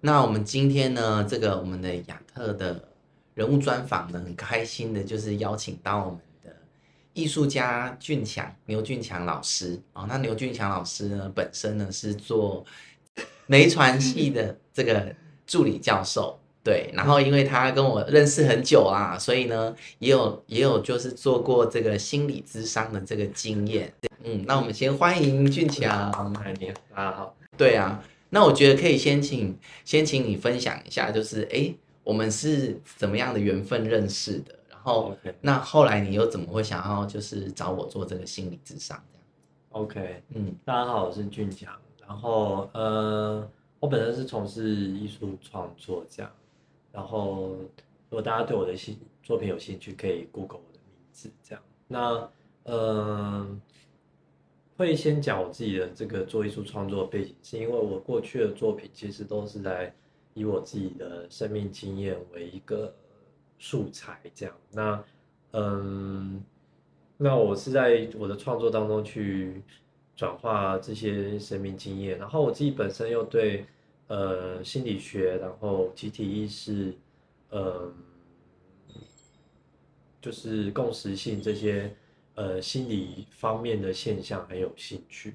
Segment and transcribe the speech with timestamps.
[0.00, 2.88] 那我们今天呢，这个我们的亚特的
[3.34, 6.54] 人物专访呢，很开心的就是邀请到我们的
[7.14, 10.06] 艺术家俊强牛俊强老师啊。
[10.08, 12.64] 那牛俊强老师呢，本身呢是做
[13.46, 15.12] 媒传系的这个
[15.44, 16.92] 助理教授，对。
[16.94, 23.92] 然后因为他跟我认识很久啊，所以呢也有也有就是做过这个心理咨商的这个经验。
[24.22, 26.12] 嗯，那我们先欢迎俊强。
[26.34, 27.34] 嗨，你好。
[27.56, 28.00] 对啊。
[28.30, 31.74] 那我觉得可以先请先请你分享一下，就是哎，
[32.04, 34.54] 我们是怎么样的缘分认识的？
[34.70, 39.26] 然后.那后来你又怎么会想要就是找我做这个心理智商这样
[39.70, 41.72] ？OK，嗯，大家好，我是俊强。
[42.06, 46.30] 然后，呃，我本身是从事艺术创作这样。
[46.92, 47.56] 然后，
[48.08, 51.62] 如果大家对我的兴作品有兴趣，可以 Google 我的名字这样。
[51.86, 52.30] 那，
[52.64, 53.46] 呃。
[54.78, 59.92] 会先讲我自己的这个做艺术创作背景，是因为我过去的作品其实都是在
[60.34, 62.94] 以我自己的生命经验为一个
[63.58, 64.54] 素材，这样。
[64.70, 65.04] 那，
[65.50, 66.40] 嗯，
[67.16, 69.60] 那我是在我的创作当中去
[70.14, 73.66] 转化这些生命经验，然后我自己本身又对
[74.06, 76.94] 呃心理学，然后集体意识，
[77.50, 77.92] 嗯，
[80.22, 81.92] 就是共识性这些。
[82.38, 85.34] 呃，心理方面的现象很有兴趣，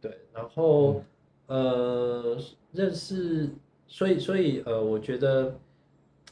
[0.00, 1.04] 对，然后、
[1.48, 2.38] 嗯、呃，
[2.72, 3.50] 认识，
[3.86, 5.54] 所以所以呃，我觉得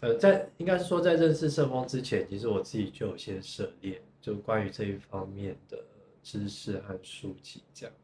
[0.01, 5.79] 呃，在应该是说在认识圣丰之前，其实我自己就有些涉猎，就关于这一方面的
[6.23, 7.95] 知识和书籍这样。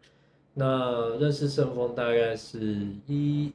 [0.52, 3.50] 那认识圣丰大概是一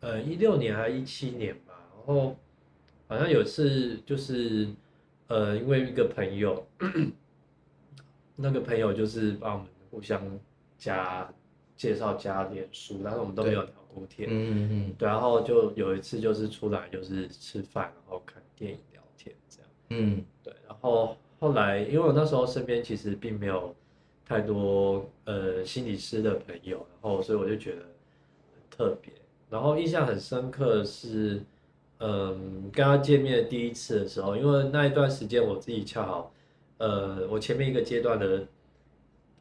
[0.00, 2.36] 呃一六年还是一七年吧，然后
[3.08, 4.68] 好像有次就是
[5.28, 6.66] 呃，因为一个朋友。
[8.42, 10.20] 那个朋友就是帮我们互相
[10.76, 11.32] 加
[11.76, 14.28] 介绍加脸书，但是我们都没有聊过天。
[14.28, 14.94] 嗯嗯嗯。
[14.98, 19.70] 对，然后就有一次就是出来就是吃饭，然后看电影聊天这样。
[19.90, 20.52] 嗯，对。
[20.66, 23.74] 然后后来因为我那时候身边其实并没有
[24.26, 29.12] 太多呃心理师的朋友，然后所以我就觉得很特别。
[29.48, 31.42] 然后印象很深刻的是，
[32.00, 36.32] 嗯，跟他见面的第一次的时候，因为那一段时间我自己恰好。
[36.82, 38.44] 呃，我前面一个阶段的，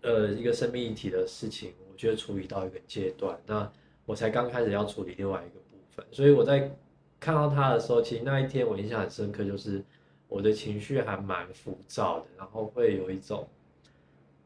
[0.02, 3.68] 呃，一个生命议题的事情，我觉得处理到一个阶段，那
[4.06, 6.72] 我才刚开始要处理另外一个部分，所以我在
[7.20, 9.84] 看到他的时候，其实那一天我印象很深刻，就是
[10.28, 13.48] 我的情绪还蛮浮躁的，然后会有一种，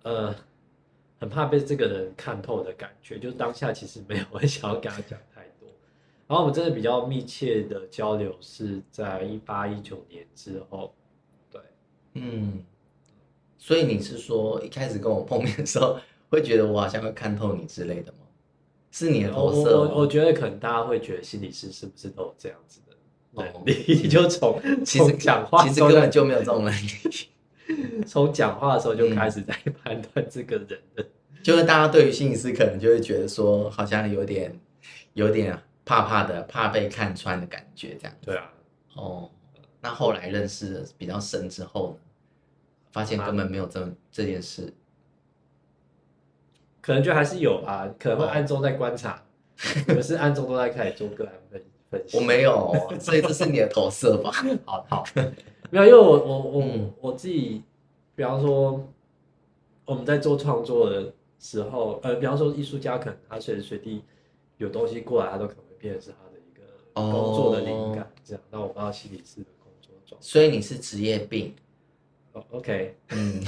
[0.04, 0.34] 呃，
[1.20, 5.68] 很怕被这个人看透的感觉，就是当下其实没有很想要跟他讲太多，
[6.28, 10.96] 然后我们真的比较密切的交流是在一八一九年之后，
[11.52, 11.62] 对，
[12.14, 12.64] 嗯。
[13.58, 15.98] 所以你是说一开始跟我碰面的时候，
[16.30, 18.20] 会觉得我好像会看透你之类的吗？
[18.92, 19.78] 是你的投射？
[19.78, 23.84] 我我觉得可能大家会觉得心理师是不是都有这样子的能力？
[23.88, 26.88] 你 就从 其实讲话，其实根本就没有这种能力。
[28.08, 34.58] 从讲话的时候就开始在判断这个人的，嗯、就是大家对于心理师可能就会觉得说，好像有点
[35.14, 38.16] 有点怕怕的，怕被看穿的感觉，这样。
[38.22, 38.52] 对啊。
[38.94, 39.30] 哦，
[39.82, 42.05] 那后来认识的比较深之后呢？
[42.96, 44.74] 发现根本没有这这件事，
[46.80, 49.22] 可能就还是有吧，可能会暗中在观察，
[49.86, 52.18] 可是暗中都在开始做个案分分析。
[52.18, 54.32] 我没有，所以这是你的投射吧？
[54.64, 55.04] 好好，
[55.72, 57.64] 没有，因为我我我、嗯、我自己，
[58.16, 58.88] 比方说
[59.84, 64.06] 我们在做创作的时候，呃，比方说艺术家可能他随时随地
[64.56, 68.42] 有东西过来，他都可能会变成是他的一个工作的灵感，这样。
[68.50, 71.54] 那、哦、我不知道心理师的工作状态，所以你是职业病。
[72.52, 73.42] OK，嗯，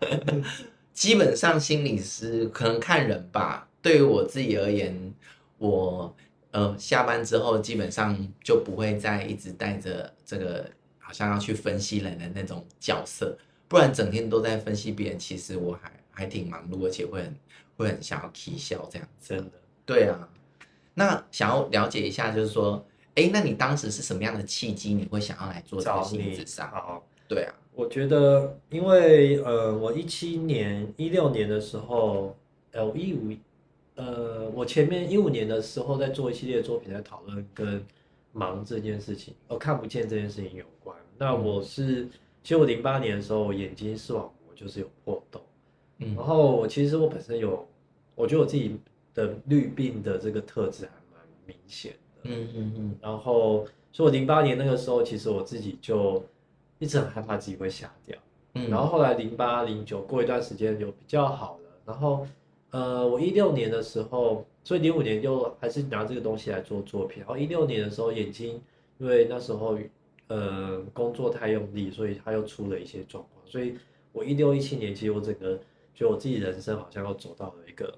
[0.92, 3.66] 基本上心理师可能看人吧。
[3.80, 5.14] 对于我自己而言，
[5.58, 6.14] 我
[6.50, 13.36] 呃下班之后基本上就不会再一直带着这个好像要去分析人的那种角色，
[13.66, 17.34] 不然整天都在分析别人，其实我还还挺忙碌，而且会很
[17.76, 19.08] 会很想要起笑这样。
[19.20, 19.52] 真的，
[19.86, 20.28] 对啊。
[20.94, 22.84] 那想要了解一下，就是说，
[23.14, 26.70] 哎，那你当时是什么样的契机，你会想要来做这个心理咨商？
[26.70, 27.54] 好，对啊。
[27.74, 32.36] 我觉得，因为呃，我一七年、一六年的时候，
[32.72, 33.34] 呃，一五，
[33.94, 37.82] 呃，我前面一五年的时候在做一系列作品，在讨论跟
[38.34, 40.94] 盲这件事情，哦，看不见这件事情有关。
[41.16, 42.04] 那我是，
[42.42, 45.40] 其实我零八年的时候，我眼睛视网膜就是有破洞，
[46.00, 47.66] 嗯，然后我其实我本身有，
[48.14, 48.76] 我觉得我自己
[49.14, 56.22] 的绿病的这个特质还蛮明显的，嗯嗯嗯，然后，所以我零八年那个时候，其实我自己就。
[56.82, 58.18] 一直很害怕自己会瞎掉，
[58.54, 62.26] 嗯，然后后来零八零九过一段时间有比较好了，然后，
[62.70, 67.20] 呃，我一六年的时候，所以零五年就还是拿这个东西来做作品。
[67.20, 68.60] 然后一六年的时候，眼睛
[68.98, 69.78] 因为那时候
[70.26, 73.46] 呃工作太用力，所以他又出了一些状况。
[73.46, 73.78] 所以
[74.10, 75.56] 我一六一七年，其实我整个
[75.94, 77.96] 觉得我自己人生好像又走到了一个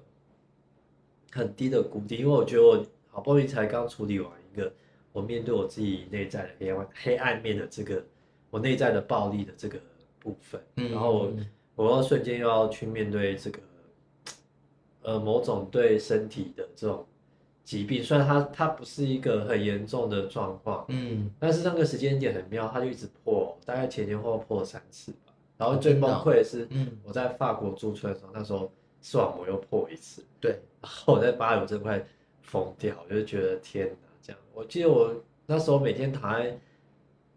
[1.31, 4.71] 很低的谷底，因为我觉得我好不容易才刚处理完一个
[5.11, 8.05] 我面对我自己内在的黑暗黑暗面的这个
[8.55, 9.77] 我内在的暴力的这个
[10.17, 11.33] 部分，然后我
[11.75, 13.59] 我要瞬间又要去面对这个。
[15.01, 17.05] 呃，某种对身体的这种
[17.65, 25.33] 疾病，虽然它它不是一个很严重的状况，嗯，但是那个时间点很妙，它就一直破，大概前前后后破了三次吧。
[25.57, 32.03] 然后最崩溃的是，嗯，我在法国驻村的时候，那时候视网膜又破一次，对，然后我在巴黎我真快
[32.41, 34.41] 疯掉，我就觉得天哪，这样。
[34.55, 35.13] 我记得我
[35.45, 36.57] 那时候每天躺在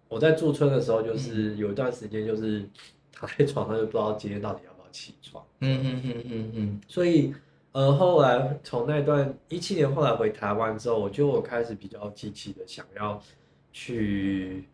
[0.08, 2.68] 我在驻村的时候，就是有一段时间就是
[3.12, 7.34] 躺在床上就不知道今天到底要不要起床，嗯嗯嗯嗯嗯，所以。
[7.72, 13.22] 呃，后来从那段一七年后来回台湾之后，我就开始比较积极的想要
[13.72, 14.64] 去，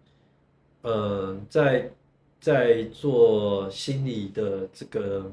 [0.83, 1.91] 呃，在
[2.41, 5.31] 在做心理的这个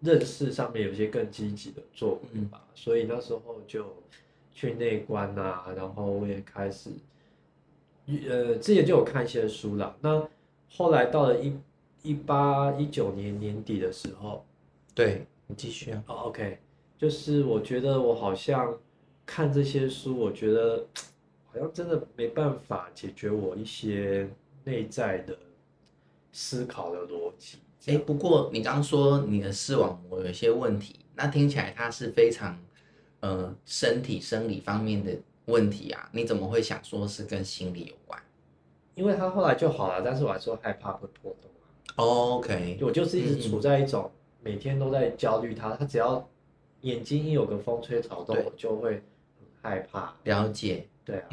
[0.00, 3.86] 认识上面有些更积极的作为吧，嗯、所以那时候就
[4.52, 6.90] 去内观啊，然后我也开始，
[8.06, 9.96] 呃，之前就有看一些书啦。
[10.00, 10.28] 那
[10.70, 11.52] 后来到了一
[12.02, 14.44] 一八一九年年底的时候，
[14.94, 15.26] 对。
[15.48, 16.02] 你继续啊。
[16.08, 16.58] 哦，OK，
[16.98, 18.76] 就是我觉得我好像
[19.24, 20.84] 看这些书，我觉得
[21.46, 24.28] 好像真的没办法解决我一些
[24.64, 25.38] 内在的
[26.32, 27.58] 思考的逻辑。
[27.86, 32.58] 哎，不过你刚刚说你的视网膜有一些问题，那听起来它是非常
[33.20, 38.22] 呃身体生理方面的问题啊，你怎么会想说是跟心理有关？
[38.94, 41.96] 因为他后来就好了，但是我还是害怕会破洞啊。
[41.96, 44.04] OK，我就是一直处在一种。
[44.04, 44.10] 嗯
[44.46, 46.24] 每天都在焦虑他，他只要
[46.82, 50.14] 眼睛一有个风吹草动，我就会很害怕。
[50.22, 51.26] 了解，对啊。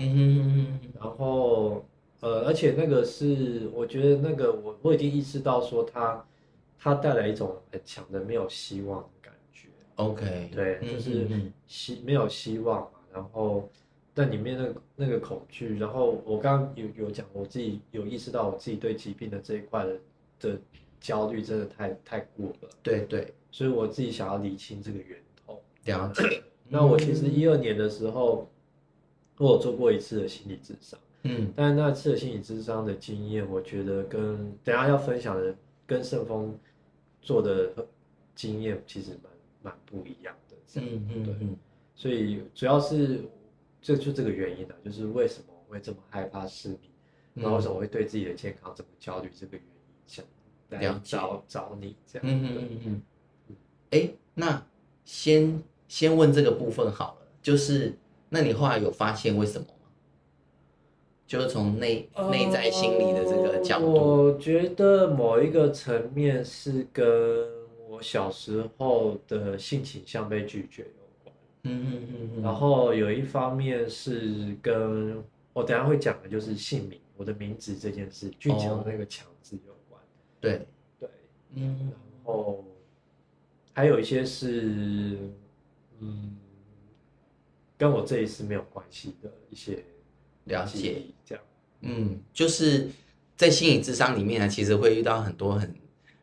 [1.00, 1.86] 然后
[2.22, 6.26] 呃，而且那个是，我觉得那个我我已经意识到说他，
[6.80, 9.68] 他带来一种很强的没有希望的感觉。
[9.98, 11.28] OK，对，就是
[11.68, 13.00] 希没有希望嘛。
[13.14, 13.70] 然后
[14.14, 20.00] 在里面那个那个恐惧，然后我刚刚有有讲，我自己有意识到我自己对疾病的这一块的
[20.40, 20.60] 的。
[21.04, 25.62] 焦虑真的太太过了，对对，所以我自己想要理清这个源头。
[25.84, 26.42] 了解。
[26.70, 28.50] 那我其实一二年的时候，
[29.38, 35.54] 我有做过一次的心理智商，嗯，但是那次的心理智商的经验，我觉得跟等下要分享的
[35.86, 36.58] 跟盛峰
[37.22, 37.74] 做的
[38.34, 40.56] 经验其实蛮蛮不一样的。
[40.80, 41.36] 嗯嗯对。
[41.96, 43.26] 所以主要是
[43.84, 46.80] 这就这个原因呢，就是为什么我会这么害怕失明，
[47.36, 49.72] 然后为什么我会对自己的健康这么焦虑，这个原因
[50.08, 50.26] 想。
[50.70, 53.02] 来找找你这样，嗯嗯嗯
[53.50, 53.56] 嗯，
[53.92, 54.66] 哎，那
[55.06, 57.96] 先先问这个部分好了，就是
[58.30, 59.88] 那你后来有发现为什么吗？
[61.28, 67.06] 就是从内内在心理的这个角度，我觉得某一个层面是跟
[67.88, 70.88] 我小时候的性倾向被拒绝
[71.66, 75.24] 嗯嗯嗯嗯，然后有一方面是跟
[75.54, 80.02] 我等下会讲的就是姓名，我的名字这件事，俊强的那个强字有关。
[80.42, 80.68] 对。
[81.00, 81.10] 对，
[81.54, 82.66] 嗯，然后
[83.72, 85.18] 还有一些是，
[86.00, 86.36] 嗯，
[87.78, 89.86] 跟我这一次没有关系的一些
[90.44, 91.44] 了解，这样，
[91.80, 92.90] 嗯，就是
[93.38, 95.74] 在心理智商里面呢，其实会遇到很多很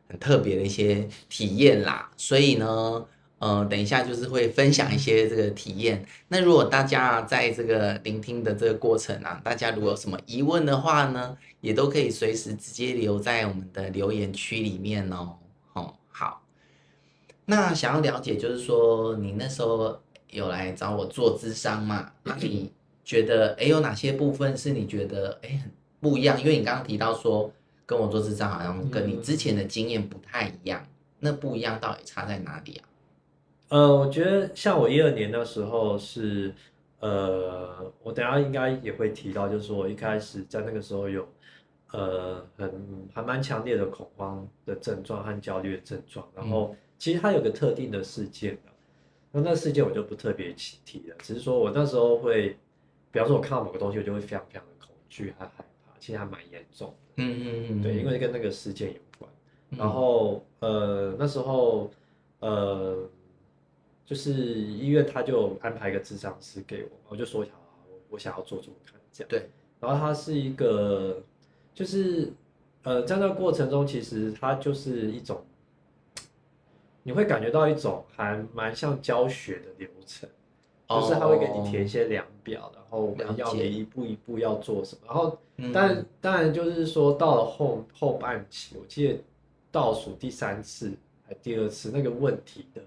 [0.07, 3.07] 很特别的一些体验啦，所以呢。
[3.41, 6.05] 呃，等一下就是会分享一些这个体验。
[6.27, 15.37] 那如果大家在这个聆听的这个过程啊，大家如果有什么疑问的话呢，也都可以随时直接留在我们的留言区里面哦。
[15.73, 16.43] 哦，好。
[17.45, 22.11] 那想要了解，就是说你那时候有来找我做咨商嘛？
[22.21, 22.71] 那你
[23.03, 26.39] 觉得，哎，有哪些部分是你觉得，哎，很不一样？
[26.39, 27.51] 因为你刚刚提到说
[27.87, 30.85] 跟我做智商好像跟你之前的经验不太一样，
[31.17, 32.85] 那不一样到底差在哪里啊？
[33.71, 36.53] 呃，我觉得像我一二年的时候是，
[36.99, 41.25] 呃，我等下应该也会提到，就是说我一开始在那个时候有，
[41.93, 48.61] 呃，很还蛮强烈的恐慌的症状和焦虑的症状，然后其实它有个特定的事件的，
[49.31, 52.57] 那那事件我就不特别提了，只是说我那时候会，
[53.09, 55.51] 比方说我看到某个东西，我就会非常非常的恐惧和害
[55.87, 59.31] 怕，其实还蛮严重的，嗯嗯嗯，对，因为跟那个事件有关，
[59.69, 61.89] 然后呃那时候
[62.41, 63.09] 呃。
[64.11, 67.49] 就是医院他就安排一个智商师给我，我就说好，
[68.09, 69.29] 我想要做做看这样。
[69.29, 69.49] 对，
[69.79, 71.23] 然后他是一个，
[71.73, 72.33] 就是
[72.83, 75.41] 呃，在那个过程中，其实他就是一种，
[77.03, 80.29] 你会感觉到一种还蛮像教学的流程，
[80.89, 85.01] 就是他会给你填一些量表，然后我们要你一步一步要做什么。
[85.05, 85.37] 然后，
[85.73, 89.17] 但当然就是说到了后后半期，我记得
[89.71, 90.91] 倒数第三次
[91.25, 92.81] 还第二次那个问题的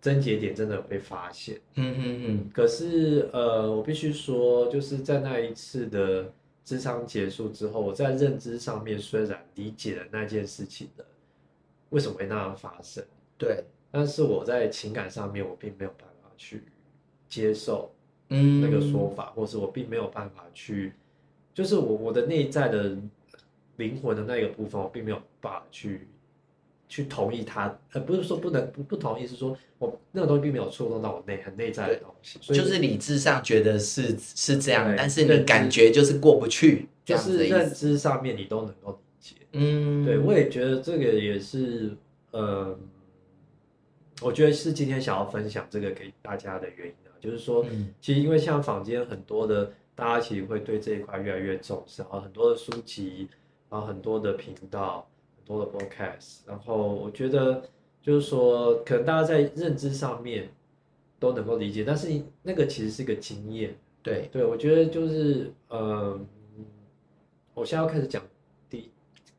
[0.00, 1.60] 症结点真的有被发现。
[1.74, 2.50] 嗯嗯嗯。
[2.52, 6.32] 可是呃，我必须说，就是在那一次的
[6.64, 11.04] 智商结束之后，我在认知上面虽然理解了那件事情的
[11.90, 13.04] 为什么会那样发生。
[13.36, 16.62] 对，但是我在情感上面，我并没有办法去
[17.28, 17.90] 接受，
[18.28, 20.92] 嗯，那个说法，或是我并没有办法去，
[21.54, 22.96] 就是我我的内在的
[23.76, 26.06] 灵魂的那个部分，我并没有办法去
[26.90, 41.96] 去同意他，呃，不是说不能不不同意，是说我那个东西并没有触动到我内很内在的东西，所以就是理智上觉得是是这样，但是你感觉就是过不去，就是认知上面你都能够理解，嗯，对，我也觉得这个也是，
[42.32, 42.78] 呃。
[44.22, 47.64] 我觉得是今天想要分享这个给大家的原因啊，就是说，
[48.02, 53.26] 其实因为像坊间很多的，大家其实会对这一块越来越重视，然后很多的书籍，
[53.70, 55.09] 然后很多的频道，很
[55.50, 57.60] 多的 podcast，然后我觉得
[58.00, 60.48] 就是说，可能大家在认知上面
[61.18, 62.08] 都能够理解，但是
[62.44, 66.16] 那个其实是一个经验，对对，我觉得就是呃，
[67.52, 68.22] 我现在要开始讲
[68.68, 68.90] 第一，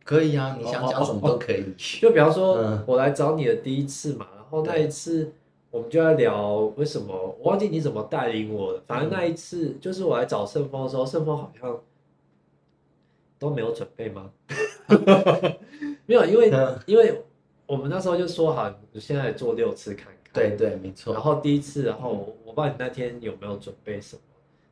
[0.03, 1.63] 可以啊，你想讲什么都可以，
[2.01, 4.27] 就比方说我来找你的第一次嘛。
[4.35, 5.31] 然后那一次，
[5.69, 8.81] 我们就在聊为什么我忘记你怎么带领我的。
[8.85, 11.79] 反正那一次就是我来找盛峰的时候，盛峰好像
[13.39, 14.29] 都没有准备吗？
[16.11, 16.51] 没有，因为
[16.85, 17.21] 因为
[17.65, 20.15] 我们那时候就说好，现在做六次看看。
[20.33, 21.13] 对对，没错。
[21.13, 24.21] 然后第一次，然后我不知道你那天有没有准备什么，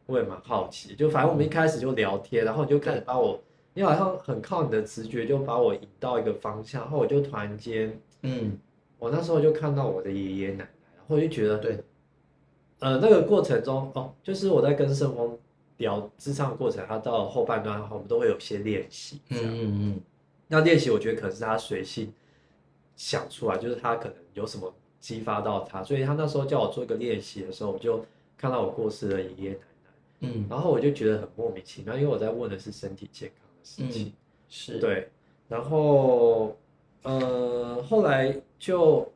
[0.08, 0.96] 我也蛮好奇。
[0.96, 3.40] 就反正我们一开始就聊天，然后你就开始把我，
[3.74, 8.58] 你好像很靠你的直觉就把我引到一个方向，然后我就突然间，嗯。
[8.98, 11.80] 我那时候就看到我的爷爷奶奶，然后就觉得对，
[12.80, 15.38] 呃，那个过程中哦，就是我在跟圣峰
[15.78, 20.02] 聊智商的过程，他到后半段的话，我们都会有些练习，这样，嗯嗯嗯。
[20.50, 22.12] 那练习我觉得可能是他随性
[22.98, 28.04] 想出来，就是他可能有什么激发到他，所以他那时候叫我做一个练习的时候，我就
[28.38, 29.90] 看到我过世的爷爷奶奶，
[30.20, 34.14] 嗯，然后我就觉得很莫名其妙，因为我在问的是身体健康的事情，嗯、
[34.50, 35.10] 是对，
[35.48, 36.58] 然后。
[37.02, 39.10] 呃，后来就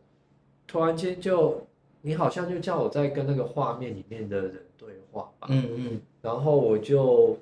[0.65, 1.67] 突然间就，
[2.01, 5.49] 你好像就叫我在跟那个画面里面的人对话吧。
[5.51, 6.01] 嗯嗯。
[6.21, 7.37] 然后我就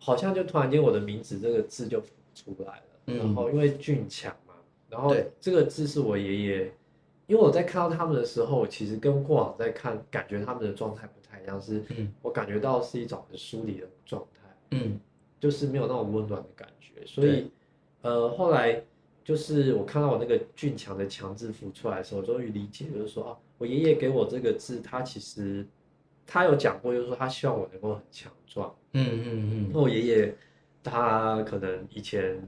[0.00, 2.02] 好像就突然间我的名字这个字就
[2.36, 2.82] 出来了。
[3.06, 3.18] 嗯。
[3.18, 4.54] 然后因为俊强嘛，
[4.88, 6.72] 然后这个字是我爷爷，
[7.26, 11.82] 因为我在看到他们的时候，其实跟过往在看感觉他们的状态不太一样，是
[12.20, 14.42] 我感觉到是一种很疏离的状态。
[14.72, 15.00] 嗯。
[15.40, 17.50] 就是没有那种温暖的感觉，所以
[18.02, 18.84] 呃后来。
[19.26, 25.66] 就是我看到我那个俊强的强字符出来的时候，我终于理解，就是说啊，我爷爷给我这个字，他其实
[26.24, 28.72] 他有讲过，就是说他希望我能够很强壮。
[28.92, 29.70] 嗯嗯嗯。
[29.72, 30.34] 那我爷爷
[30.88, 32.42] 他可能以前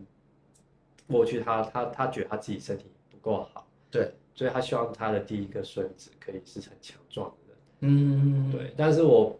[1.06, 7.58] 过去他他他觉得他自己身体不够好，对，所以他希望他的第一个孙子可以是很强壮的人。
[7.80, 8.72] 嗯，对。
[8.76, 9.38] 但是我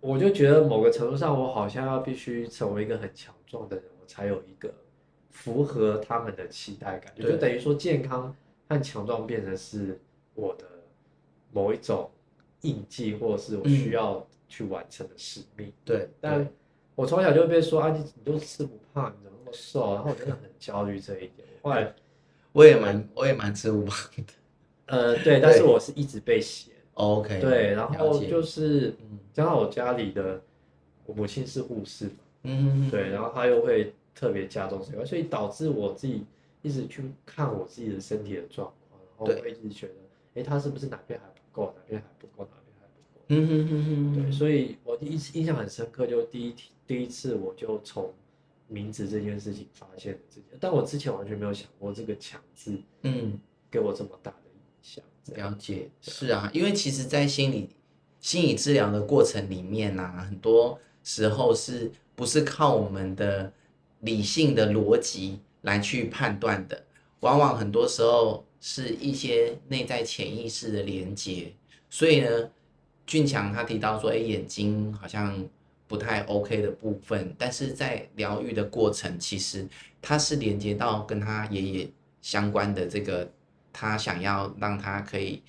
[0.00, 4.72] 我就觉得某个程度上，我好像要必须成为一个很强壮的人，我才有一个。
[5.30, 8.34] 符合他们的期待感，就等于说健康
[8.70, 10.00] 和强壮变成是
[10.32, 10.64] 我的
[11.52, 12.10] 某一种
[12.62, 15.70] 印记，或者是我需要去完成的使命。
[15.84, 16.48] 对，但
[16.96, 19.94] 我从小就被说啊，你你都吃不胖，你怎么那么瘦？
[19.94, 21.46] 然后我真的很焦虑这一点。
[21.62, 21.94] 后来
[22.50, 24.32] 我也蛮我也蛮吃不胖的，
[24.86, 26.74] 呃，对，但是我是一直被嫌。
[26.94, 28.92] OK，对，然后就是
[29.32, 30.42] 加上我家里的
[31.04, 32.10] 我母亲是护士，
[32.42, 33.94] 嗯，对，然后她又会。
[34.18, 36.24] 特别加重这块，所以导致我自己
[36.62, 38.98] 一直去看我自己的身体的状况，
[39.28, 39.94] 然后我一直觉得，
[40.36, 42.55] 哎，他是不是哪边还不够，哪边还不够，哪边还不够？
[43.28, 44.22] 嗯哼哼哼。
[44.22, 46.54] 对，所以我一印象很深刻，就第一
[46.86, 48.12] 第一次我就从
[48.68, 53.38] 名字这件事情发现了这件，但我之前完全没有想过这个强字，嗯，
[53.70, 55.04] 给我这么大的影响。
[55.34, 57.68] 了解，是啊，因为其实，在心理
[58.20, 63.52] 心理治疗的过程里面呢、啊，很多时候是不是靠我们的。
[64.00, 66.84] 理性的逻辑来去判断的，
[67.20, 71.50] 往往很多时候是一些内在潜意识的连接。
[71.88, 72.50] 所以呢，
[73.06, 75.46] 俊强他提到说，哎，眼睛好像
[75.86, 79.66] 不太 OK 的部分，但是在疗愈的过程，其实
[80.02, 81.88] 他是连接到跟他爷爷
[82.20, 83.30] 相关的这个，
[83.72, 85.40] 他想要让他可以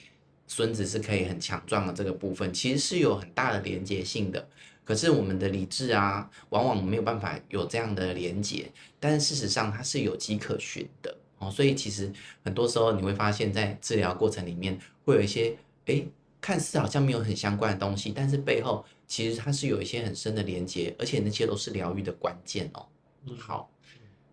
[0.47, 4.47] 孙子是可以很强壮的这个部分，其实是有很大的连接性的。
[4.85, 8.71] 可是我们的理智啊，往往没有办法有这样的连接，
[9.01, 11.17] 但事实上它是有迹可循的。
[11.39, 12.09] 哦，所以其实
[12.43, 16.01] 很多时候你会发现，在治疗过程里面会有一些，哎，
[16.47, 22.85] 看似好像没有很相关的东西，但是背后其实它是有一些很深的连接，而且那些都是疗愈的关键哦。
[23.37, 23.69] 好，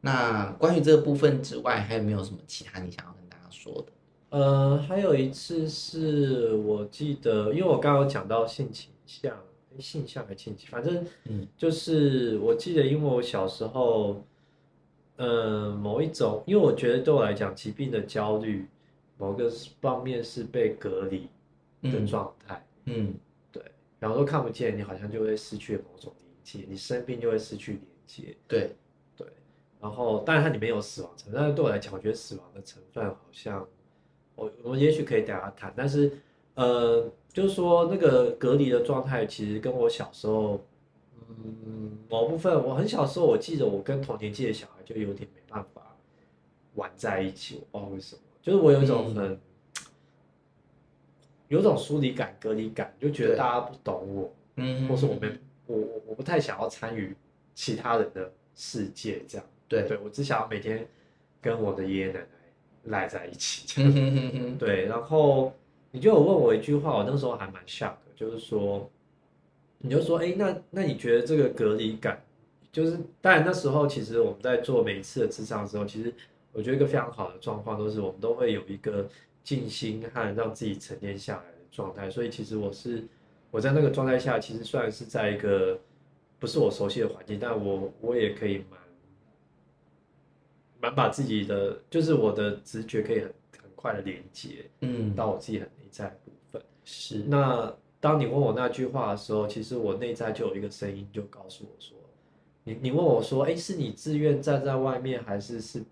[0.01, 4.39] 那关于这个部分之外，还有没有什么其他你想要跟大家说的？
[4.39, 9.37] 呃，还有一次是我记得，因为我刚刚有讲到性倾向，
[9.81, 14.25] 性向还性倾，反正嗯，就是我记得，因为我小时候。
[15.17, 18.67] 呃，某一种，因为我觉得对我来讲，疾病的焦虑，
[19.17, 19.49] 某个
[19.81, 21.29] 方面是被隔离
[21.93, 22.67] 的状态。
[22.85, 23.15] 嗯，嗯
[23.53, 23.63] 对，
[23.99, 28.37] 然后都看不见，你好像就会失去某种连接，你生病就会失去连接。
[28.47, 28.77] 对，
[29.17, 29.27] 对。
[29.81, 33.67] 然后，当然它里面有死亡成分，但是对我来讲，我觉得死亡的成分好像，
[34.35, 36.13] 我我也许可以等下谈，但是，
[36.55, 40.65] 呃，就是说那个隔离的状态，其实跟我小时候。
[41.27, 45.97] 嗯，某部分我很小时候，我记得我跟同年纪的小孩就有点没办法
[46.75, 49.41] 玩在一起，我不知道为什么，就是我有一种很、嗯、
[51.49, 57.15] 有种疏离感、隔离感，就觉得大家不懂我，嗯，或是我们我我我不太想要参与
[57.55, 59.87] 其他人的世界，这样，对。
[59.89, 60.87] 对，我只想要每天
[61.41, 62.27] 跟我的爷爷奶奶
[62.85, 65.53] 赖在一起，这样，嗯、对，然后
[65.91, 68.91] 你就有问我一句话，我那时候还蛮 shock 的，就是说。
[69.87, 72.19] 你就说，哎、欸，那那你觉得这个隔离感，
[72.73, 76.11] 就是当然那时候其实我们在做每一次的智商的时候，其实
[76.53, 79.07] 我觉得一个非常好的状况都是我们都会有一个
[79.45, 82.11] 静心和让自己沉淀下来的状态。
[82.11, 83.07] 所以其实我是
[83.53, 85.79] 我在那个状态下，其实虽然是在一个
[86.41, 88.81] 不是我熟悉的环境，但我我也可以蛮
[90.81, 93.33] 蛮把自己的就是我的直觉可以很
[93.63, 96.63] 很快的连接，嗯，到我自己很内在的部分。
[96.85, 97.73] 是那。
[98.01, 101.97] 当你问我那句话的时候，其实我内在就有一个声音，就告诉我说
[102.63, 105.83] ：“你你问我说，哎，是你自愿站在外面，还是是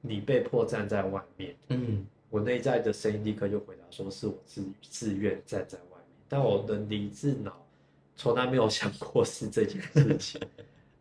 [0.00, 7.66] 你被迫站在外面？”嗯，我内在的声音立刻就回答说：“是我自自愿站在外面。”但我的理智脑
[8.16, 10.40] 从来没有想过是这件事情。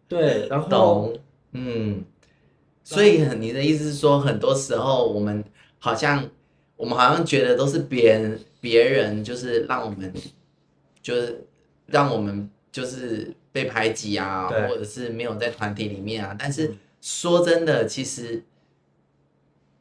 [0.07, 1.17] 对，然后懂，
[1.53, 2.03] 嗯，
[2.83, 5.41] 所以你的意思是说，很多时候我们
[5.77, 6.29] 好像
[6.75, 10.13] 我们好像觉得都是别人别人就是让我们。
[11.01, 11.43] 就是
[11.87, 16.35] 让我们就是被排挤啊，或者是没有在团体里面啊。
[16.37, 18.43] 但是说真的，其实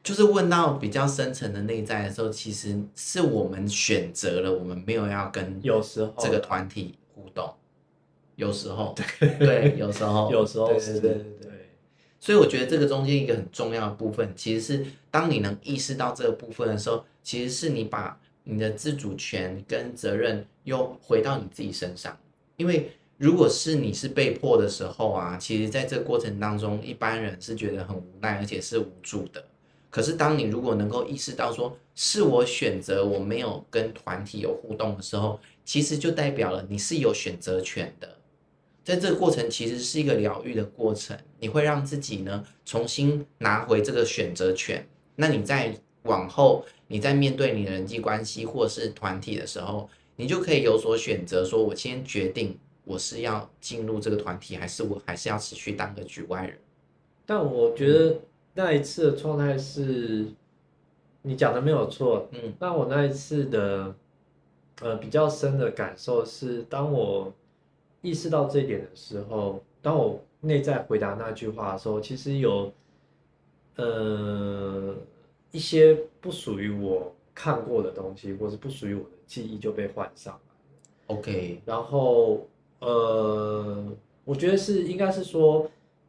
[0.08, 7.52] 就是问到比较深层的内在的时候，其实是我们选择了，我们没有要跟有时候这个团体互动。
[8.36, 11.10] 有时候，对对，有时候， 有时候，对对对
[11.42, 11.50] 对。
[12.18, 18.18] 所以我觉得这个中间一个很重要的部分，其实是当你能意识到这个部分的时候，其实是你把。
[18.50, 22.18] 你的自主权跟责任又回到你自己身上，
[22.56, 29.44] 因为如果是你是被迫的时候啊，其实在这个过程当中，一般人是觉得很无奈，而且是无助的。
[29.90, 38.16] 可是当你如果能够意识到说是我选择，我没有跟团体有互动的时候，其实就代表了你是有选择权的。
[38.84, 44.86] 在这个过程其实是一个疗愈的过程，你会让自己呢重新拿回这个选择权。
[45.16, 46.64] 那你在往后。
[46.90, 56.56] 你在面对你的人际关系或是团体的时候，你就可以有所选择，说我先决定我是要进入这个团体，还是我还是要持续当个局外人。
[57.26, 58.16] 但我觉得
[58.58, 60.26] 那一次的状态是，
[61.22, 63.94] 你讲的没有错，嗯，那我那一次的，
[64.80, 67.32] 呃，比较深的感受是，当我
[68.02, 72.72] 意识到这一点的时候，当我内在回答那句话的时候，其实有，
[73.76, 74.96] 呃。
[75.50, 80.40] 一些不属于我看过的东西，或是不属于我的记忆就被换上了。
[81.06, 82.46] OK，然后
[82.80, 83.82] 呃，
[84.26, 85.66] 我觉得是应该是说，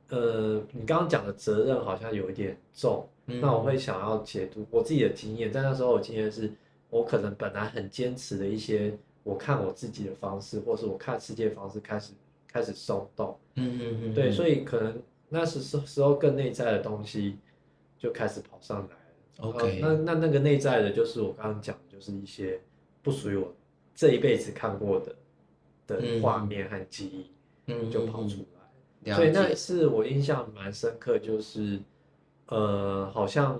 [0.09, 5.51] 呃，你刚刚讲的责任好像有一点重，嗯、那我会想要解读我自己的经验。
[5.51, 6.51] 在那时候，我经验是
[6.89, 8.91] 我可能本来很坚持的一些
[9.23, 12.13] 我看我自己的方式，或是我看世界方式开始
[12.47, 13.37] 开始松动。
[13.55, 17.37] 嗯嗯嗯，对，所以可能那时时时候更内在的东西
[17.97, 18.95] 就开始跑上来。
[19.45, 22.59] OK，那那那个内在的，就是我刚刚讲的，就是一些
[23.03, 23.53] 不属于我
[23.93, 25.15] 这一辈子看过的
[25.85, 27.31] 的画面和记忆，
[27.67, 28.58] 嗯，就跑出来。
[29.05, 31.79] 所以那次我印象蛮深刻，就是
[32.47, 33.59] 呃，好像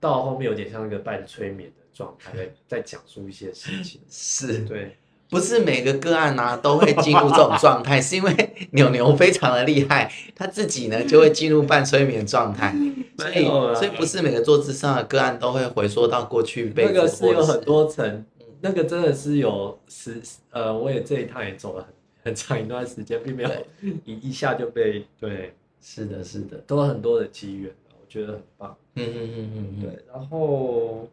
[0.00, 4.00] 到后面有点像一个半催眠的状态，在在讲述一些事情。
[4.08, 4.96] 是，对。
[5.30, 12.74] 不是每个个案啊都会进入这种状态， 是因为牛牛非常的厉害，他自己呢就会进入半催眠状态，
[13.18, 16.86] 所以所以不是每个做咨商的个案都会回缩到过去被。
[16.86, 18.24] 那个是有很多层，
[18.62, 20.18] 那个真的是有十
[20.50, 21.92] 呃，我也这一趟也走了很
[22.28, 23.50] 很长一段时间，并没有
[24.04, 28.76] 一一下就被对，是的，是的，都有很多的机缘，我觉得很棒。
[28.94, 30.04] 嗯嗯嗯嗯，对。
[30.12, 31.08] 然后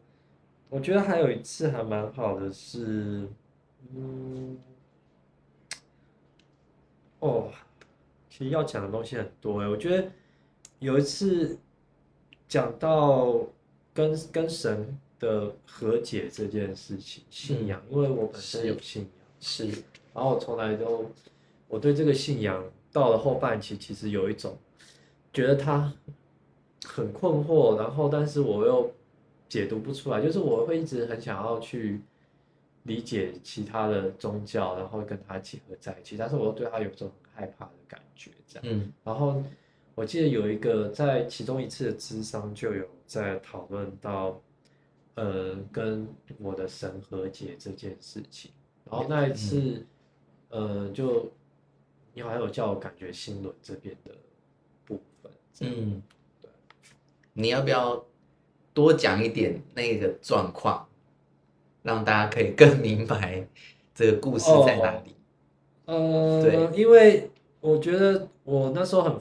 [0.70, 3.28] 我觉得还有一次还蛮好的是，
[3.96, 4.58] 嗯，
[7.20, 7.50] 哦，
[8.30, 10.12] 其实要讲的东西很多哎，我觉得
[10.80, 11.58] 有一次
[12.48, 13.40] 讲到
[13.94, 19.70] 跟跟神的和解这件事情，信仰，因为我本身有信仰，是，
[20.16, 21.06] 然后我从来都
[21.68, 24.58] 我对这个信仰到了后半期，其实有一种
[25.34, 25.94] 觉得他
[26.86, 28.90] 很困惑，然后但是我又
[29.50, 32.00] 解读不出来，就是我会一直很想要去
[32.84, 39.44] 理解其他的宗教，然后跟他结合在一起，但是我又对他有种很害怕的感觉，这样，嗯，然后
[39.94, 44.42] 我记得有一个在其中一次的咨商就有在讨论到。
[45.18, 46.06] 呃，跟
[46.40, 48.52] 我的神和解这件事情，
[48.84, 49.86] 然后那一次，嗯、
[50.56, 51.30] 呃，就
[52.14, 54.12] 你好像有叫我感觉心轮这边的
[54.86, 56.02] 部分，嗯，
[56.42, 56.50] 对，
[57.34, 58.06] 你要不要
[58.74, 60.88] 多讲一点那个状况，
[61.84, 63.46] 让大家可以更明白
[63.94, 65.16] 这个故事在哪里？
[65.86, 69.16] 哦、呃，对，因为我觉得我那时候很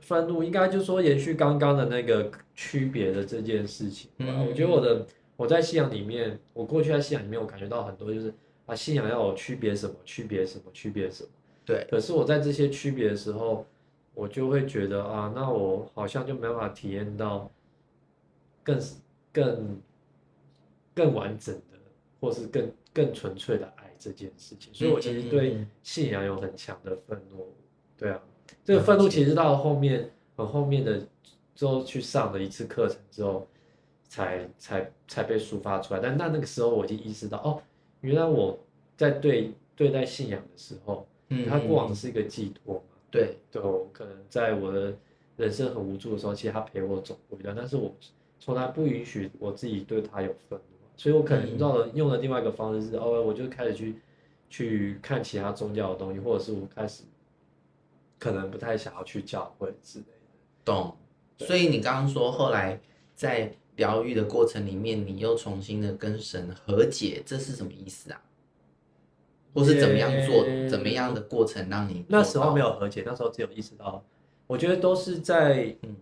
[0.00, 5.06] 愤怒，应该就是说延续刚刚的那个区别的这件事情吧，嗯、我觉得我的。
[5.38, 8.34] 我在信仰里面，我过去在信仰里面，我感觉到很多就是
[8.68, 11.28] 啊，信仰要有区别什么，区别什么，区别什么。
[11.64, 11.84] 对。
[11.90, 13.66] 可是我在这些区别的时候，
[14.14, 17.50] 我就会觉得啊，那我好像就没办法体验到
[18.62, 18.78] 更
[19.32, 19.80] 更
[20.94, 21.78] 更完整的，
[22.20, 24.72] 或是更更纯粹的爱这件事情。
[24.74, 27.52] 所以我其实对信仰有很强的愤怒。
[27.96, 28.22] 对啊，
[28.62, 31.00] 这个愤怒其实到了后面很后面的
[31.54, 33.48] 之后去上了一次课程之后。
[34.10, 37.62] 才才才被抒发出来，但那那个时候我已经意识到，哦，
[38.00, 38.58] 原来我
[38.96, 44.94] 在对对待信仰的时候，嗯，它过往是一个寄托嘛，对，对我，可能在我的
[45.36, 47.92] 人生很无助的时候，其实他陪我走过一段，但是我
[48.38, 53.94] 从来不允许我自己对他有愤怒，所以我可能用了用了另外一个方式是，哦，我就开始去
[54.48, 57.02] 去看其他宗教的东西，或者是我开始
[58.18, 60.12] 可能不太想要去教会之类的，
[60.64, 60.96] 懂。
[61.38, 62.80] 所以你刚刚说后来
[63.14, 63.52] 在。
[63.78, 68.20] 疗愈的过程里面，你又重新的跟神和解，这是什么意思啊？
[69.54, 70.42] 或是怎么样做？
[70.42, 73.04] 欸、怎么样的过程让你那时候没有和解？
[73.06, 74.04] 那时候只有意识到，
[74.48, 75.94] 我觉得都是在嗯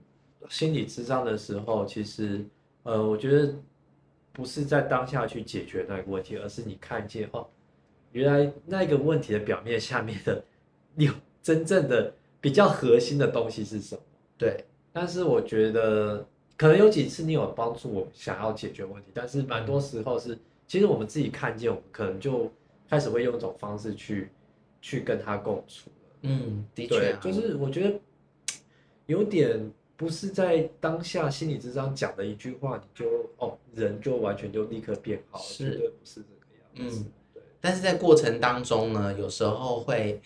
[0.49, 2.45] 心理智障的时候，其实
[2.83, 3.55] 呃，我觉得
[4.33, 7.47] 不是在当下去解决那个问题，而是你看见哦，
[8.13, 10.43] 原来那个问题的表面下面的
[10.97, 11.13] 有
[11.43, 14.01] 真正的比较核心的东西是什么？
[14.39, 16.27] 对，但是我觉得。
[16.57, 22.51] 可能有几次你有帮助我想要解决问题，但是蛮多时候是，其实我们自己看见，我们可能就
[22.89, 24.31] 开始会用一种方式去
[24.81, 25.91] 去跟他共处。
[26.23, 28.01] 嗯，的确、啊，就是我觉得
[29.05, 37.01] 有点不是在当下心理咨商讲的一句话，你就哦人就完全就立刻变好了，是绝对不是这个样子。
[37.01, 37.43] 嗯，对。
[37.61, 40.21] 但是在过程当中呢，有时候会。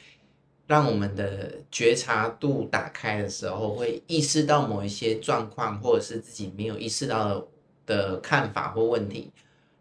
[0.71, 7.47] 让我们的觉察度打开的时候，会意识到某一些状况，或者是自己没有意识到的
[7.87, 9.33] 的看法或问题。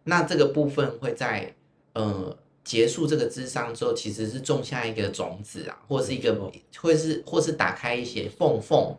[0.06, 1.54] 那这个部分会在
[1.94, 6.36] 呃结束这个智商之后，其实是种下一个种子啊，或是一个，
[6.82, 8.98] 会是或是打开一些缝缝，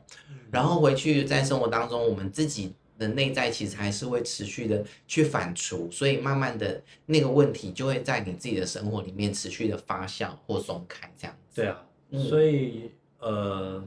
[0.52, 11.36] 然后回去在生活当中，我们自己的内在其实还是会持续的去反刍，所以慢慢的那个问题就会在你自己的生活里面持续的发酵或松开，这样。
[11.54, 11.82] 对啊，
[12.28, 13.82] 所以呃，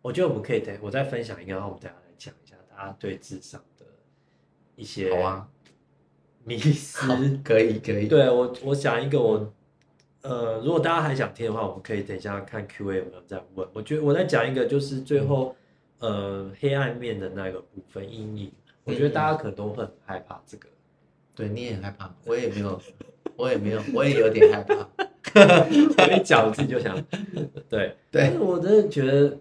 [0.00, 3.84] 我觉得我们可以等我再分享一个，然后我们等下来讲一下大家对智商的
[4.74, 5.48] 一些好啊
[6.42, 7.06] 迷思，
[7.44, 8.08] 可以可以。
[8.08, 9.52] 对我我讲一个我
[10.22, 13.68] 呃，如果大家还想听的话，我们可以等一下看 Q&A，我们再问。
[13.74, 15.56] 我觉得我再讲一个，就是最后、嗯、
[16.04, 18.52] 呃黑暗面的那个部分阴影，
[18.84, 20.68] 我觉得大家可能都会很害怕这个。
[21.34, 22.80] 对，你也很害怕，我也没有，
[23.36, 24.74] 我也没有，我也有点害怕。
[25.34, 26.94] 我一讲，我自己就想，
[27.68, 27.96] 对。
[28.10, 29.36] 对，但是我真的觉得，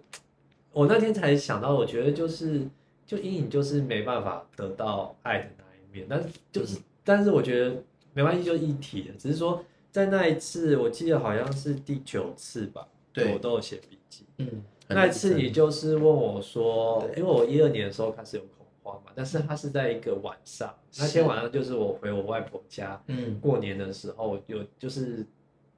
[0.71, 2.65] 我那天才想到，我觉得就是，
[3.05, 7.75] 就阴影就是没办法得到爱的那一面，但是就是，嗯、但是我觉得
[8.13, 14.47] 没关系，就一体的，只是说在那一次，我记得好像是第九次吧，对，我都有写笔记，嗯，
[14.87, 25.25] 那一次你就是问我说，因为我一二年的时候开始有恐慌嘛，但是它是在一个晚上，那天晚上就是我回我外婆家，嗯，过年的时候有就是。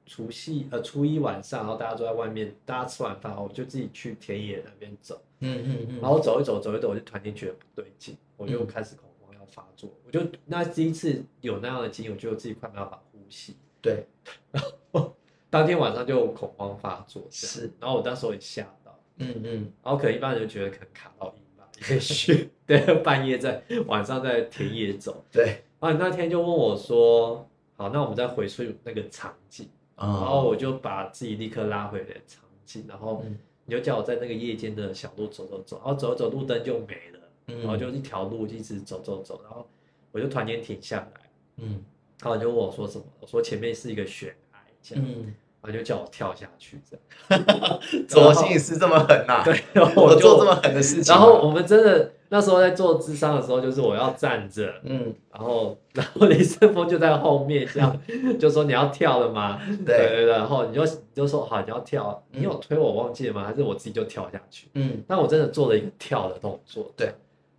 [0.08, 14.06] 除夕呃初一晚上，然后大家都在外面，大家吃完饭后，我就自己去田野那边走，嗯嗯嗯，然后走一走走一走，我就突然间觉得不对劲，我就开始恐慌要发作，嗯、我就那第一次有那样的经历，我觉得自己快没办法呼吸，对，
[14.52, 15.12] 然后
[15.50, 18.85] 当天晚上就恐慌发作，是，然后我当时也吓到，
[19.18, 25.62] 嗯嗯，然后可能一般人就觉得可能卡到阴吧，也许，对，半夜在晚上在田野走，对。
[25.78, 33.22] 啊，你那天就问我说，好，那我们再回去那个场景，嗯、然后我就把自己立刻拉回了场景，然后
[33.66, 39.68] 你就叫我在那个夜间的小路走走走，然后走走路灯就没了，然后就一条路一直走走走，然后
[40.12, 41.84] 我就突然间停下来，嗯，
[42.22, 43.04] 然后就问我说什么？
[43.20, 45.04] 我说前面是一个悬崖，这样。
[45.06, 47.80] 嗯他就叫我跳下去，这样。
[48.08, 49.42] 左心也是这么狠呐？
[49.44, 49.60] 对，
[49.96, 51.12] 我做这么狠的事情。
[51.14, 58.00] 然后我们真的那时候在做智商的时候，就是我要站着，嗯，然后然后李胜峰就在后面这样，
[58.38, 59.60] 就说你要跳了吗？
[59.84, 63.44] 对对对，然后你就你就说好，你要跳，你有推我忘记了吗？
[63.44, 64.68] 还是我自己就跳下去？
[64.74, 67.06] 嗯，但我真的做了一个跳的动作，对，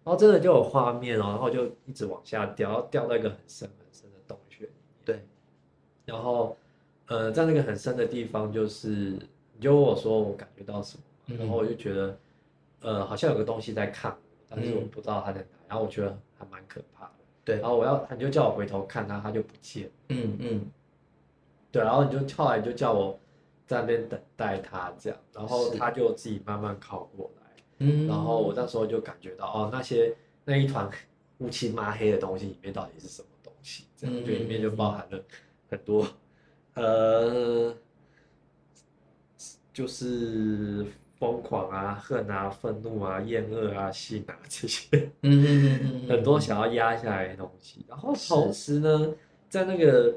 [0.03, 5.25] 然后真的就有画面哦，然后就一直往下掉，然后掉到一个很深很深的洞穴里面，对，
[6.05, 6.55] 然后。
[7.07, 12.17] 呃，在那个很深的地方，就是你就问我说我感觉到什么，嗯、然后我就觉得，
[12.81, 14.15] 呃，好像有个东西在看，
[14.49, 17.11] 但是我不知道它在哪，嗯、然后我觉得还蛮可怕的。
[17.45, 19.89] 对，然后我要，你就叫我回头看它，它就不见。
[20.09, 20.65] 嗯嗯。
[21.71, 23.17] 对，然后你就后来就叫我
[23.65, 27.63] 在那边等待它，这样，然后它就自己慢慢靠过来。
[27.79, 28.05] 嗯。
[28.05, 30.89] 然后我那时候就感觉到，哦，那些那一团
[31.37, 33.85] 乌漆抹黑的东西里面到底是什么东西？
[33.95, 35.23] 这样，对，里面就包含了
[35.69, 36.05] 很多。
[36.77, 37.73] 呃，
[39.73, 40.85] 就是
[41.19, 44.87] 疯狂啊、恨啊、愤怒啊、厌恶啊、性啊这些，
[45.21, 47.85] 嗯嗯嗯嗯，很多想要压下来的东西。
[47.87, 49.13] 然后同时呢，
[49.49, 50.15] 在那个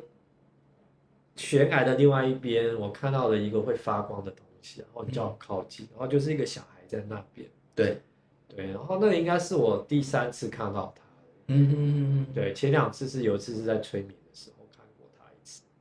[1.37, 7.49] 悬崖的另外一边，我看到了一个会发光的东西，然后叫我靠近，然后就是一个小孩在那边。
[7.75, 8.01] 对
[8.47, 11.03] 对，然后那个应该是我第三次看到他。
[11.47, 14.15] 嗯嗯嗯嗯，对，前两次是有一次是在催眠。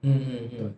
[0.02, 0.76] 嗯嗯嗯，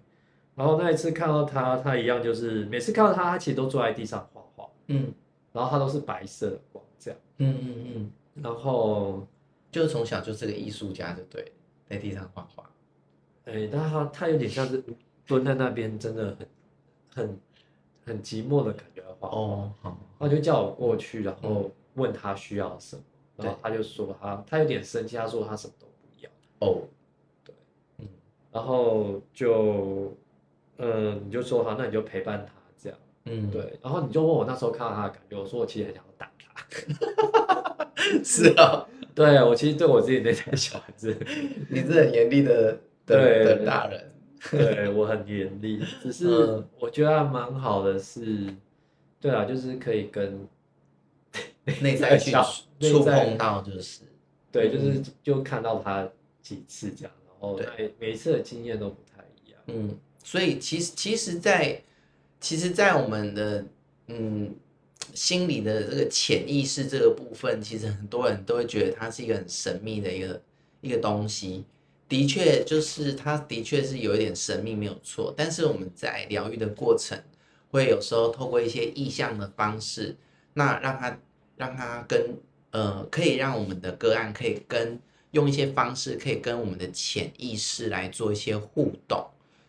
[0.56, 4.68] 然后那一次看到他，他一样就是每次看到他，他其实都坐在地上画画。
[4.88, 5.14] 嗯，
[5.54, 7.20] 然后他都是白色的光这样。
[7.38, 8.12] 嗯嗯嗯，
[8.44, 9.26] 然后
[9.72, 11.52] 就是从小就是个艺术家，就对，
[11.88, 12.70] 在地上画画。
[13.46, 14.84] 哎，但他他有点像是
[15.26, 16.48] 蹲在那边，真的很
[17.14, 17.40] 很
[18.06, 19.38] 很寂寞的感觉画画。
[19.38, 23.04] 哦，好，他就叫我过去，然后问他需要什么，
[23.38, 26.30] 然后他就说他他有点生气，他说他什么都不要。
[26.60, 26.82] 哦。
[28.52, 30.16] 然后就，
[30.78, 33.80] 嗯，你就说好，那你就陪伴他这样，嗯，对。
[33.82, 37.88] 然后你就问我那时候看到他的感觉，我说我其实很想要打他。
[38.24, 38.86] 是啊，
[39.16, 41.16] 对我其实对我自己那台小孩子，
[41.70, 44.12] 你是很严厉的，对的大人。
[44.50, 48.56] 对我很严厉，只是我觉得还蛮好的是，是，
[49.20, 50.48] 对啊，就是可以跟
[51.80, 52.32] 内在去
[52.80, 54.02] 触碰到，就是，
[54.52, 56.10] 对，就是就看到他
[56.42, 57.14] 几次这样。
[57.42, 59.60] 哦，对，每次的经验都不太一样。
[59.66, 61.84] 嗯，所以其实其实在，在
[62.40, 63.66] 其实，在我们的
[64.10, 64.56] 嗯
[65.16, 70.40] 心理的这个潜意识这个部分，其实很多人都会觉得它是一个很神秘的一个
[70.82, 71.66] 一个东西。
[72.08, 75.34] 的确，就是它的确是有一点神秘，没有错。
[75.36, 77.20] 但是我们在疗愈的过程，
[77.72, 80.16] 会有时候透过一些意象的方式，
[80.54, 81.20] 那让它
[81.58, 82.36] 让它跟
[82.70, 85.00] 呃，可以让我们的个案可以跟。
[85.32, 89.26] 用一些方式可以跟我们的潜意识来做一些互动，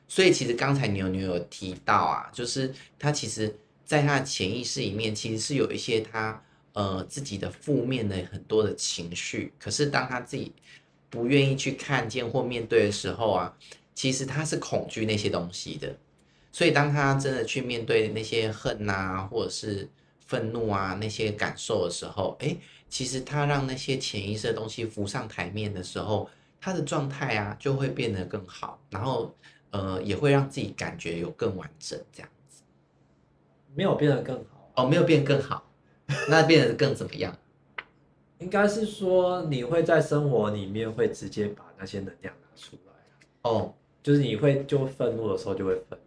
[0.09, 10.53] 所以其实刚才牛牛有提到啊，就是他其实在他的潜意识里面其实是有一些他呃自己的负面的很多的情绪，可是当他自己
[11.09, 13.57] 不愿意去看见或面对的时候啊，
[13.95, 15.97] 其实他是恐惧那些东西的，
[16.51, 19.89] 所以当他真的去面对那些恨啊或者是
[20.27, 22.59] 愤怒啊那些感受的时候，诶。
[22.89, 26.29] 其实他让那些潜意识的东西浮上台面的时候，
[26.61, 29.35] 他的状态啊就会变得更好，然后
[29.71, 32.63] 呃也会让自己感觉有更完整这样子。
[33.75, 35.73] 没有变得更好哦，没有变更好，
[36.29, 37.35] 那变得更怎么样？
[38.41, 42.93] 应该是说你会在生活里面会直接把那些能量拿出来
[43.51, 45.99] 哦，就是你会就愤怒的时候就会愤。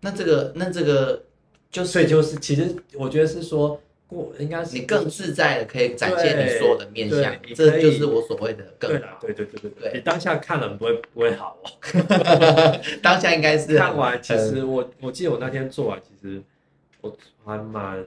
[0.00, 1.24] 那这个那这个
[1.74, 4.32] 就所以就是其实我觉得是说过。
[4.38, 9.18] 应该是你更自在的可以展现你所有的面相，这就是我所谓的更好。
[9.20, 12.80] 对对对对对，你当下看了不会不会好哦。
[13.02, 16.40] 当下应该是看完，其实我我记得我那天做完，其实
[17.00, 18.06] 我还蛮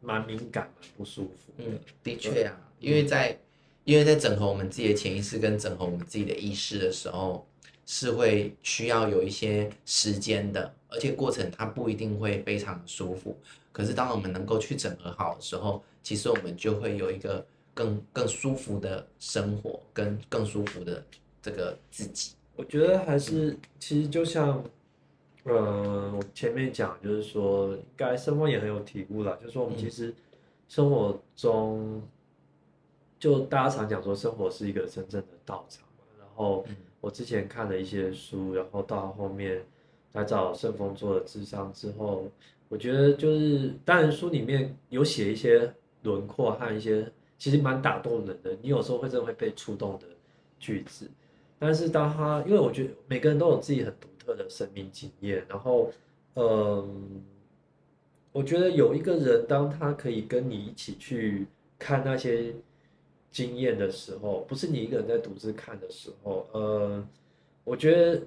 [0.00, 1.52] 蛮敏感，蛮不舒服。
[1.58, 3.38] 嗯，的确啊，因为在
[3.84, 7.46] 因为在整合我们自己的潜意识跟整合我们自己的意识的时候，
[7.84, 13.36] 是会需要有一些时间的，而且过程它不一定会非常舒服。
[13.72, 21.02] 可是，当我们能够去整合好的时候，其实我们就会有一个更更舒服的生活，跟更舒服的
[21.40, 22.34] 这个自己。
[22.54, 24.62] 我觉得还是，其实就像，
[25.44, 30.14] 呃，我前面讲，就是说，应该生活也很有体悟了，就是说，我们其实
[30.68, 32.02] 生活中，
[33.18, 36.04] 就大家常讲说，生活是一个真正的道场嘛。
[36.18, 36.66] 然后
[37.00, 39.64] 我之前看了一些书，然后到后面
[40.12, 42.28] 来找圣丰做了智商之后，
[42.68, 45.72] 我觉得就是，当然书里面有写一些
[46.02, 50.06] 轮廓和一些其实蛮打动人的，你有时候会真的会被触动的
[50.58, 51.10] 句子。
[51.58, 55.90] 但是当他，因为我觉得每个人都有自己很独特的生命经验，然后，
[56.34, 57.22] 嗯。
[58.34, 61.46] 我觉得有一个人，当他可以跟你一起去
[61.78, 62.54] 看那些
[63.30, 67.06] 经验的时候，不是你一个人在独自看的时候，呃，
[67.62, 68.22] 我觉得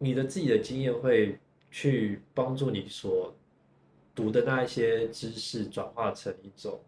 [0.00, 1.38] 你的自己的经验会
[1.70, 3.32] 去帮助你所
[4.14, 6.80] 读的那一些知识转化成一种，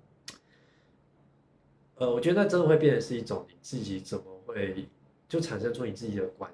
[1.94, 4.88] 呃，我觉得那真的会变成是一种你自己怎么会
[5.28, 6.50] 就产生出你自己的观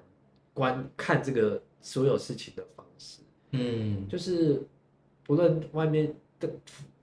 [0.53, 4.61] 观看这个所有事情的方式，嗯，就是。
[5.27, 6.49] 无论外面的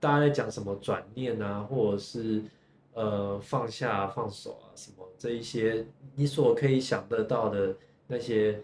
[0.01, 2.43] 大家在讲什么转念啊，或者是
[2.91, 7.73] 呃放下放手啊什么这一些，你所可以想得到的
[8.05, 8.61] 那些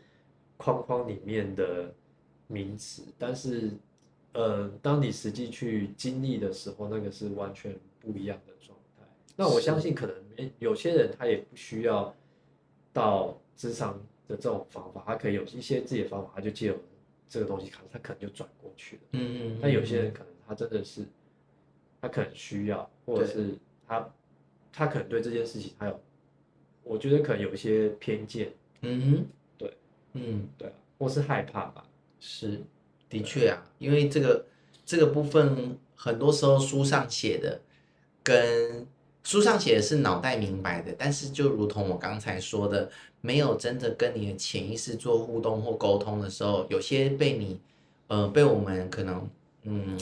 [0.63, 1.93] 框框里面的
[2.47, 3.71] 名词，但是
[4.33, 9.03] 呃，当你实际去经历的时候，那个是完全不一样的状态。
[9.35, 10.15] 那我相信，可能
[10.59, 12.15] 有些人他也不需要
[12.93, 16.77] 到智商的这种方法，他可以有一些自己的方法，他就借由。
[17.29, 21.03] 这个东西可能他可能就转过去了，嗯嗯，嗯，但有些人可能他真的是，
[21.99, 24.13] 他可能需要，或者是他，
[24.71, 25.99] 他可能对这件事情他有，
[26.83, 29.25] 我觉得可能有一些偏见，嗯哼，对，
[30.13, 31.83] 嗯，对啊，或是害怕吧，
[32.19, 32.61] 是，
[33.09, 34.45] 的确啊，因为这个
[34.85, 37.61] 这个部分很多时候书上写的
[38.23, 38.87] 跟。
[39.25, 47.57] 书上写的是脑袋明白的，但是就如同我刚才说的，没有真的跟你的潜意识做互动或沟通的时候，有些被你，
[48.07, 49.29] 呃，被我们可能，
[49.61, 49.97] 嗯，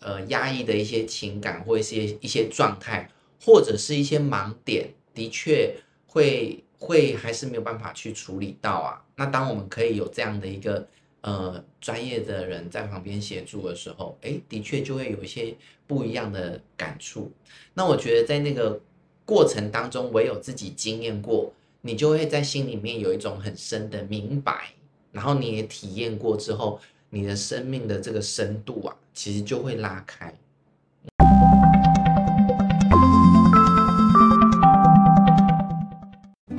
[0.00, 3.10] 呃，压抑的一些情感或一些一些状态，
[3.44, 9.04] 或者是一些盲点，的确会会还是没有办法去处理到啊。
[9.22, 10.84] 那当我们可以有这样的一个。
[11.22, 15.54] 呃，专业的人在旁边协助的时候，诶，的确就会有一些
[15.86, 17.30] 不一样的感触。
[17.74, 18.80] 那我觉得在那个
[19.24, 24.70] 过程当中，唯有自己经验过，你就会在心里面有一种很深的明白，
[25.12, 26.80] 然后你也体验过之后，
[27.10, 30.34] 你的生命的这个深度啊，其实就会拉开。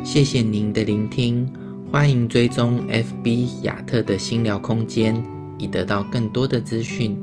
[0.06, 1.62] 谢谢您的聆听。
[1.93, 5.23] 欢迎追踪 FB 亚特的新聊空间，
[5.60, 7.15] 以得到更多的资讯，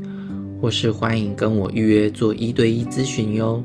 [0.60, 3.60] 或是欢迎跟我预约做一对一咨询哟。